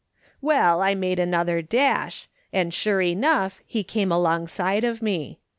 [0.51, 5.37] "Well, I made another dash, and sure enough he came alongside of me.